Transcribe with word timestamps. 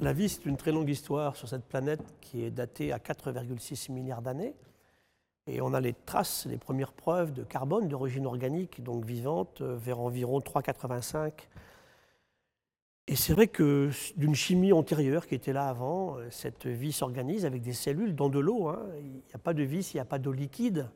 La 0.00 0.12
vie, 0.12 0.28
c'est 0.28 0.46
une 0.46 0.56
très 0.56 0.70
longue 0.70 0.88
histoire 0.88 1.34
sur 1.34 1.48
cette 1.48 1.64
planète 1.64 2.02
qui 2.20 2.44
est 2.44 2.52
datée 2.52 2.92
à 2.92 2.98
4,6 2.98 3.90
milliards 3.90 4.22
d'années. 4.22 4.54
Et 5.48 5.60
on 5.60 5.74
a 5.74 5.80
les 5.80 5.92
traces, 5.92 6.46
les 6.46 6.56
premières 6.56 6.92
preuves 6.92 7.32
de 7.32 7.42
carbone 7.42 7.88
d'origine 7.88 8.24
organique, 8.24 8.80
donc 8.80 9.04
vivante, 9.04 9.60
euh, 9.60 9.76
vers 9.76 9.98
environ 9.98 10.38
3,85. 10.38 11.32
Et 13.08 13.16
c'est 13.16 13.32
vrai 13.32 13.48
que 13.48 13.90
d'une 14.16 14.36
chimie 14.36 14.72
antérieure 14.72 15.26
qui 15.26 15.34
était 15.34 15.52
là 15.52 15.68
avant, 15.68 16.18
euh, 16.18 16.28
cette 16.30 16.66
vie 16.66 16.92
s'organise 16.92 17.44
avec 17.44 17.62
des 17.62 17.72
cellules 17.72 18.14
dans 18.14 18.28
de 18.28 18.38
l'eau. 18.38 18.68
Hein. 18.68 18.86
Il 19.00 19.10
n'y 19.10 19.34
a 19.34 19.38
pas 19.38 19.54
de 19.54 19.64
vie 19.64 19.82
s'il 19.82 19.96
n'y 19.96 20.02
a 20.02 20.04
pas 20.04 20.20
d'eau 20.20 20.32
liquide. 20.32 20.88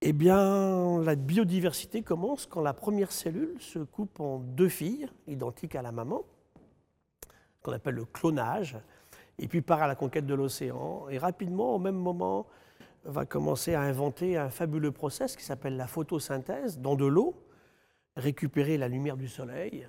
Eh 0.00 0.12
bien, 0.12 1.00
la 1.02 1.16
biodiversité 1.16 2.02
commence 2.02 2.46
quand 2.46 2.60
la 2.60 2.74
première 2.74 3.10
cellule 3.10 3.56
se 3.58 3.80
coupe 3.80 4.20
en 4.20 4.38
deux 4.38 4.68
filles, 4.68 5.08
identiques 5.26 5.74
à 5.74 5.82
la 5.82 5.90
maman, 5.90 6.22
qu'on 7.64 7.72
appelle 7.72 7.94
le 7.94 8.04
clonage, 8.04 8.76
et 9.38 9.48
puis 9.48 9.62
part 9.62 9.82
à 9.82 9.88
la 9.88 9.96
conquête 9.96 10.26
de 10.26 10.34
l'océan. 10.34 11.08
Et 11.10 11.18
rapidement, 11.18 11.74
au 11.74 11.78
même 11.78 11.96
moment, 11.96 12.46
va 13.04 13.24
commencer 13.24 13.74
à 13.74 13.80
inventer 13.80 14.36
un 14.36 14.50
fabuleux 14.50 14.92
process 14.92 15.34
qui 15.34 15.44
s'appelle 15.44 15.76
la 15.76 15.86
photosynthèse 15.86 16.78
dans 16.78 16.94
de 16.94 17.06
l'eau, 17.06 17.34
récupérer 18.16 18.76
la 18.78 18.86
lumière 18.86 19.16
du 19.16 19.28
soleil 19.28 19.88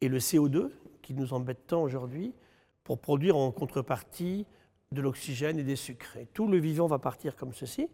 et 0.00 0.08
le 0.08 0.18
CO2 0.18 0.70
qui 1.02 1.14
nous 1.14 1.32
embête 1.32 1.66
tant 1.66 1.82
aujourd'hui 1.82 2.34
pour 2.84 2.98
produire 2.98 3.36
en 3.36 3.50
contrepartie 3.50 4.46
de 4.92 5.00
l'oxygène 5.00 5.58
et 5.58 5.64
des 5.64 5.76
sucres. 5.76 6.16
Et 6.18 6.26
tout 6.26 6.46
le 6.46 6.58
vivant 6.58 6.86
va 6.86 6.98
partir 6.98 7.36
comme 7.36 7.52
ceci. 7.52 7.88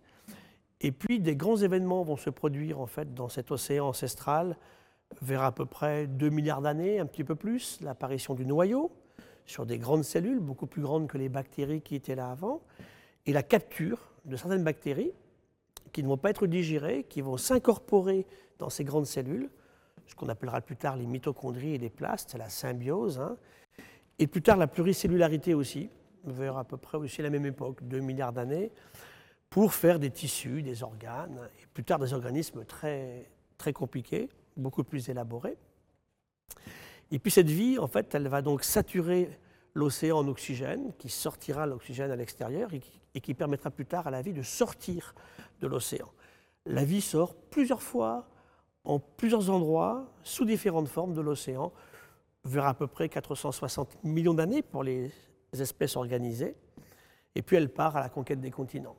Et 0.80 0.92
puis 0.92 1.20
des 1.20 1.36
grands 1.36 1.56
événements 1.56 2.02
vont 2.02 2.16
se 2.16 2.30
produire 2.30 2.80
en 2.80 2.86
fait 2.86 3.14
dans 3.14 3.28
cet 3.28 3.50
océan 3.50 3.88
ancestral 3.88 4.56
vers 5.22 5.42
à 5.42 5.52
peu 5.52 5.66
près 5.66 6.06
2 6.06 6.28
milliards 6.28 6.62
d'années, 6.62 6.98
un 6.98 7.06
petit 7.06 7.24
peu 7.24 7.36
plus, 7.36 7.80
l'apparition 7.80 8.34
du 8.34 8.44
noyau 8.44 8.92
sur 9.46 9.66
des 9.66 9.78
grandes 9.78 10.04
cellules, 10.04 10.40
beaucoup 10.40 10.66
plus 10.66 10.82
grandes 10.82 11.06
que 11.06 11.18
les 11.18 11.28
bactéries 11.28 11.82
qui 11.82 11.94
étaient 11.94 12.14
là 12.14 12.30
avant, 12.30 12.62
et 13.26 13.32
la 13.32 13.42
capture 13.42 13.98
de 14.24 14.36
certaines 14.36 14.64
bactéries 14.64 15.12
qui 15.92 16.02
ne 16.02 16.08
vont 16.08 16.16
pas 16.16 16.30
être 16.30 16.46
digérées, 16.46 17.04
qui 17.08 17.20
vont 17.20 17.36
s'incorporer 17.36 18.26
dans 18.58 18.70
ces 18.70 18.84
grandes 18.84 19.06
cellules, 19.06 19.50
ce 20.06 20.14
qu'on 20.14 20.28
appellera 20.28 20.60
plus 20.60 20.76
tard 20.76 20.96
les 20.96 21.06
mitochondries 21.06 21.74
et 21.74 21.78
les 21.78 21.90
plastes, 21.90 22.34
la 22.34 22.48
symbiose, 22.48 23.18
hein. 23.20 23.36
et 24.18 24.26
plus 24.26 24.42
tard 24.42 24.56
la 24.56 24.66
pluricellularité 24.66 25.54
aussi, 25.54 25.88
vers 26.24 26.56
à 26.56 26.64
peu 26.64 26.76
près 26.76 26.98
aussi 26.98 27.22
la 27.22 27.30
même 27.30 27.46
époque, 27.46 27.82
2 27.82 28.00
milliards 28.00 28.32
d'années, 28.32 28.70
pour 29.50 29.72
faire 29.72 29.98
des 29.98 30.10
tissus, 30.10 30.62
des 30.62 30.82
organes, 30.82 31.48
et 31.62 31.66
plus 31.72 31.84
tard 31.84 31.98
des 31.98 32.12
organismes 32.12 32.64
très, 32.64 33.30
très 33.56 33.72
compliqués, 33.72 34.28
beaucoup 34.56 34.84
plus 34.84 35.08
élaborés. 35.08 35.56
Et 37.14 37.20
puis 37.20 37.30
cette 37.30 37.48
vie, 37.48 37.78
en 37.78 37.86
fait, 37.86 38.12
elle 38.16 38.26
va 38.26 38.42
donc 38.42 38.64
saturer 38.64 39.38
l'océan 39.72 40.18
en 40.18 40.26
oxygène, 40.26 40.92
qui 40.98 41.08
sortira 41.08 41.64
l'oxygène 41.64 42.10
à 42.10 42.16
l'extérieur 42.16 42.70
et, 42.74 43.20
qui 43.20 43.34
permettra 43.34 43.70
plus 43.70 43.86
tard 43.86 44.08
à 44.08 44.10
la 44.10 44.20
vie 44.20 44.32
de 44.32 44.42
sortir 44.42 45.14
de 45.60 45.68
l'océan. 45.68 46.10
La 46.66 46.84
vie 46.84 47.00
sort 47.00 47.36
plusieurs 47.36 47.82
fois, 47.82 48.26
en 48.82 48.98
plusieurs 48.98 49.48
endroits, 49.48 50.12
sous 50.24 50.44
différentes 50.44 50.88
formes 50.88 51.14
de 51.14 51.20
l'océan, 51.20 51.72
vers 52.44 52.66
à 52.66 52.74
peu 52.74 52.88
près 52.88 53.08
460 53.08 54.02
millions 54.02 54.34
d'années 54.34 54.62
pour 54.62 54.82
les 54.82 55.12
espèces 55.52 55.94
organisées, 55.94 56.56
et 57.36 57.42
puis 57.42 57.56
elle 57.56 57.68
part 57.68 57.96
à 57.96 58.00
la 58.00 58.08
conquête 58.08 58.40
des 58.40 58.50
continents. 58.50 58.96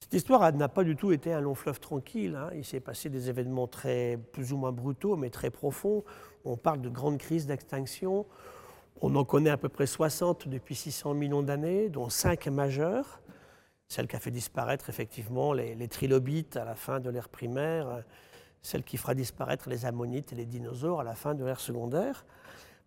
Cette 0.00 0.14
histoire 0.14 0.52
n'a 0.52 0.68
pas 0.68 0.82
du 0.82 0.96
tout 0.96 1.12
été 1.12 1.32
un 1.32 1.40
long 1.40 1.54
fleuve 1.54 1.78
tranquille. 1.78 2.34
Hein. 2.34 2.50
Il 2.54 2.64
s'est 2.64 2.80
passé 2.80 3.08
des 3.08 3.28
événements 3.28 3.68
très, 3.68 4.18
plus 4.32 4.52
ou 4.52 4.56
moins 4.56 4.72
brutaux, 4.72 5.16
mais 5.16 5.30
très 5.30 5.50
profonds. 5.50 6.02
On 6.44 6.56
parle 6.56 6.80
de 6.80 6.88
grandes 6.88 7.18
crises 7.18 7.46
d'extinction. 7.46 8.26
On 9.02 9.14
en 9.14 9.24
connaît 9.24 9.50
à 9.50 9.56
peu 9.56 9.68
près 9.68 9.86
60 9.86 10.48
depuis 10.48 10.74
600 10.74 11.14
millions 11.14 11.42
d'années, 11.42 11.90
dont 11.90 12.08
5 12.08 12.48
majeures. 12.48 13.20
Celle 13.86 14.08
qui 14.08 14.16
a 14.16 14.18
fait 14.18 14.32
disparaître 14.32 14.88
effectivement 14.88 15.52
les, 15.52 15.88
trilobites 15.88 16.56
à 16.56 16.64
la 16.64 16.74
fin 16.74 16.98
de 16.98 17.08
l'ère 17.08 17.28
primaire, 17.28 18.04
celle 18.62 18.82
qui 18.82 18.96
fera 18.96 19.14
disparaître 19.14 19.68
les 19.68 19.86
ammonites 19.86 20.32
et 20.32 20.36
les 20.36 20.44
dinosaures 20.44 21.00
à 21.00 21.04
la 21.04 21.14
fin 21.14 21.34
de 21.34 21.44
l'ère 21.44 21.60
secondaire. 21.60 22.24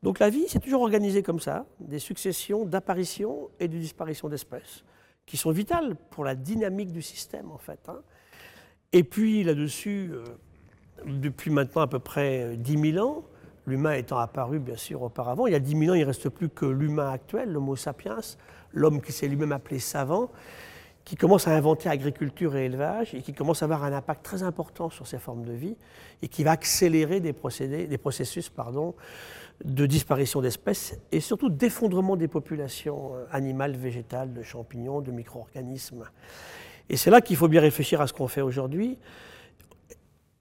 Donc 0.02 0.20
la 0.20 0.30
vie 0.30 0.48
s'est 0.48 0.60
toujours 0.60 0.82
organisée 0.82 1.24
comme 1.24 1.40
ça, 1.40 1.66
des 1.80 2.00
successions 2.00 2.66
d'apparitions 2.66 3.50
et 3.60 3.68
de 3.68 3.78
disparitions 3.78 4.30
d'espèces, 4.30 4.84
qui 5.26 5.38
sont 5.38 5.52
vitales 5.52 5.96
pour 6.12 6.24
la 6.24 6.36
dynamique 6.36 6.92
du 6.92 7.02
système 7.02 7.52
en 7.52 7.58
fait. 7.58 7.80
Hein. 7.88 8.02
Et 8.92 9.04
puis 9.04 9.44
là-dessus, 9.44 10.12
euh, 10.14 10.24
depuis 11.06 11.52
maintenant 11.52 11.82
à 11.82 11.88
peu 11.88 12.00
près 12.00 12.56
10 12.58 12.92
000 12.94 13.06
ans, 13.06 13.24
l'humain 13.66 13.94
étant 13.94 14.18
apparu 14.18 14.60
bien 14.60 14.76
sûr 14.76 15.02
auparavant. 15.02 15.48
Il 15.48 15.54
y 15.54 15.56
a 15.56 15.60
10 15.60 15.78
000 15.78 15.92
ans, 15.92 15.94
il 15.96 16.02
ne 16.02 16.06
reste 16.06 16.30
plus 16.30 16.50
que 16.50 16.66
l'humain 16.66 17.10
actuel, 17.12 17.52
l'homo 17.52 17.76
sapiens, 17.76 18.20
l'homme 18.72 19.02
qui 19.02 19.12
s'est 19.12 19.28
lui-même 19.28 19.52
appelé 19.52 19.80
savant, 19.80 20.30
qui 21.06 21.16
commence 21.16 21.48
à 21.48 21.52
inventer 21.52 21.90
agriculture 21.90 22.56
et 22.56 22.66
élevage 22.66 23.14
et 23.14 23.22
qui 23.22 23.34
commence 23.34 23.62
à 23.62 23.66
avoir 23.66 23.84
un 23.84 23.94
impact 23.94 24.24
très 24.24 24.44
important 24.44 24.90
sur 24.90 25.08
ces 25.08 25.20
formes 25.20 25.44
de 25.44 25.52
vie 25.52 25.76
et 26.22 26.28
qui 26.28 26.44
va 26.44 26.52
accélérer 26.52 27.20
des, 27.20 27.34
procédés, 27.34 27.88
des 27.88 27.98
processus 27.98 28.50
pardon, 28.50 28.96
de 29.64 29.86
disparition 29.86 30.42
d'espèces 30.42 30.98
et 31.12 31.20
surtout 31.20 31.50
d'effondrement 31.50 32.16
des 32.16 32.28
populations 32.28 33.16
euh, 33.16 33.26
animales, 33.32 33.76
végétales, 33.76 34.34
de 34.34 34.44
champignons, 34.44 35.02
de 35.02 35.12
micro-organismes. 35.12 36.04
Et 36.90 36.98
c'est 36.98 37.10
là 37.10 37.22
qu'il 37.22 37.38
faut 37.38 37.48
bien 37.48 37.62
réfléchir 37.62 38.02
à 38.02 38.08
ce 38.08 38.14
qu'on 38.14 38.28
fait 38.28 38.42
aujourd'hui. 38.42 38.98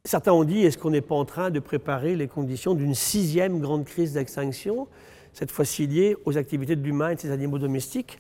Certains 0.05 0.33
ont 0.33 0.43
dit, 0.43 0.63
est-ce 0.63 0.77
qu'on 0.77 0.91
n'est 0.91 1.01
pas 1.01 1.15
en 1.15 1.25
train 1.25 1.51
de 1.51 1.61
préparer 1.61 2.17
les 2.17 2.27
conditions 2.27 2.75
d'une 2.75 2.95
sixième 2.95 3.61
grande 3.61 3.85
crise 3.85 4.15
d'extinction, 4.15 4.89
cette 5.33 5.53
fois-ci 5.53 5.87
liée 5.87 6.17
aux 6.25 6.37
activités 6.37 6.75
de 6.75 6.83
l'humain 6.83 7.11
et 7.11 7.15
de 7.15 7.21
ses 7.21 7.31
animaux 7.31 7.61
domestiques? 7.61 8.19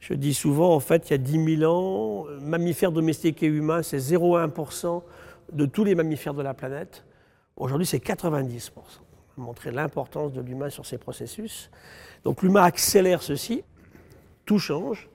Je 0.00 0.14
dis 0.14 0.34
souvent, 0.34 0.74
en 0.74 0.80
fait, 0.80 1.08
il 1.08 1.12
y 1.12 1.14
a 1.14 1.18
10 1.18 1.58
000 1.58 1.72
ans, 1.72 2.26
mammifères 2.40 2.90
domestiques 2.90 3.44
et 3.44 3.46
humains, 3.46 3.84
c'est 3.84 3.98
0,1% 3.98 5.02
de 5.52 5.66
tous 5.66 5.84
les 5.84 5.94
mammifères 5.94 6.34
de 6.34 6.42
la 6.42 6.54
planète. 6.54 7.04
Aujourd'hui, 7.56 7.86
c'est 7.86 8.04
90%. 8.04 8.70
Montrer 9.36 9.70
l'importance 9.70 10.32
de 10.32 10.40
l'humain 10.40 10.70
sur 10.70 10.86
ces 10.86 10.98
processus. 10.98 11.70
Donc 12.24 12.42
l'humain 12.42 12.62
accélère 12.62 13.22
ceci, 13.22 13.64
tout 14.44 14.58
change, 14.58 15.08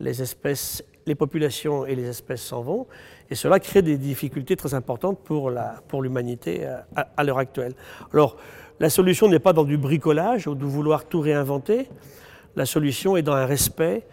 les 0.00 0.22
espèces 0.22 0.84
les 1.06 1.14
populations 1.14 1.86
et 1.86 1.94
les 1.94 2.06
espèces 2.08 2.42
s'en 2.42 2.62
vont, 2.62 2.86
et 3.30 3.34
cela 3.34 3.58
crée 3.58 3.82
des 3.82 3.96
difficultés 3.96 4.54
très 4.54 4.74
importantes 4.74 5.18
pour 5.24 5.50
l'humanité 6.00 6.58
pour 6.58 6.94
à, 6.96 7.08
à 7.16 7.24
l'heure 7.24 7.38
actuelle. 7.38 7.74
Alors, 8.12 8.36
la 8.78 8.90
solution 8.90 9.28
n'est 9.28 9.38
pas 9.40 9.52
dans 9.52 9.64
du 9.64 9.76
bricolage 9.76 10.46
ou 10.46 10.54
de 10.54 10.64
vouloir 10.64 11.06
tout 11.06 11.20
réinventer, 11.20 11.88
la 12.56 12.66
solution 12.66 13.16
est 13.16 13.22
dans 13.22 13.34
un 13.34 13.46
respect 13.46 14.06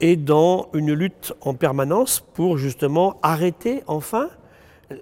et 0.00 0.16
dans 0.16 0.68
une 0.74 0.92
lutte 0.92 1.32
en 1.40 1.54
permanence 1.54 2.20
pour 2.20 2.58
justement 2.58 3.18
arrêter 3.22 3.82
enfin 3.86 4.30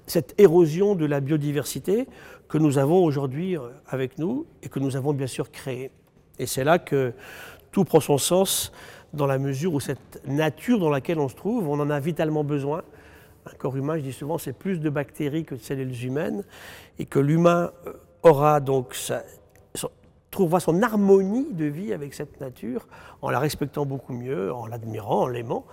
cette 0.07 0.35
érosion 0.41 0.95
de 0.95 1.07
la 1.07 1.21
biodiversité 1.21 2.07
que 2.49 2.59
nous 2.59 2.79
avons 2.79 3.05
aujourd'hui 3.05 3.57
euh, 3.57 3.69
avec 3.89 4.19
nous 4.19 4.47
et 4.63 4.69
que 4.69 4.79
nous 4.79 4.97
avons 4.97 5.13
bien 5.13 5.27
sûr 5.27 5.51
créée. 5.51 5.91
Et 6.39 6.47
c'est 6.47 6.65
là 6.65 6.79
que 6.79 7.13
tout 7.73 7.85
prend 7.85 8.01
son 8.01 8.19
sens 8.19 8.73
dans 9.13 9.27
la 9.27 9.39
mesure 9.39 9.75
où 9.75 9.81
cette 9.81 10.23
nature 10.27 10.79
dans 10.79 10.91
laquelle 10.91 11.19
on 11.19 11.29
se 11.29 11.35
trouve, 11.35 11.69
on 11.69 11.81
en 11.81 11.91
a 11.91 12.01
vitalement 12.01 12.45
besoin. 12.45 12.83
Un 13.47 13.55
corps 13.57 13.77
humain, 13.77 13.97
je 13.97 14.03
dis 14.03 14.13
souvent, 14.13 14.39
c'est 14.39 14.53
plus 14.53 14.81
de 14.81 14.91
bactéries 14.91 15.45
que 15.45 15.55
de 15.55 15.61
cellules 15.61 16.05
humaines, 16.05 16.45
et 16.99 17.07
que 17.07 17.19
l'humain 17.19 17.71
euh, 17.87 17.93
aura 18.23 18.61
donc 18.61 18.95
trouvera 20.31 20.61
son 20.61 20.83
harmonie 20.83 21.47
de 21.53 21.65
vie 21.65 21.95
avec 21.95 22.13
cette 22.13 22.41
nature 22.41 22.87
en 23.23 23.31
la 23.31 23.39
respectant 23.39 23.87
beaucoup 23.87 24.13
mieux, 24.13 24.53
en 24.53 24.67
l'admirant, 24.67 25.23
en 25.23 25.29
l'aimant, 25.29 25.65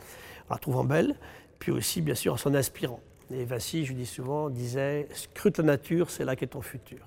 en 0.50 0.54
la 0.54 0.60
trouvant 0.60 0.86
belle, 0.86 1.16
puis 1.60 1.72
aussi 1.72 2.02
bien 2.02 2.16
sûr 2.16 2.34
en 2.34 2.38
s'en 2.38 2.54
inspirant. 2.54 3.02
Et 3.36 3.46
Vassi, 3.46 3.86
je 3.86 3.94
dis 3.94 4.06
souvent, 4.06 4.50
disait, 4.50 5.08
scrute 5.14 5.58
la 5.58 5.64
nature, 5.64 6.12
c'est 6.12 6.24
là 6.24 6.36
qu'est 6.36 6.48
ton 6.48 6.62
futur. 6.62 7.00